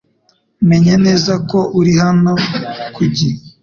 [0.69, 2.31] Menya neza ko uri hano
[2.95, 3.37] ku gihe.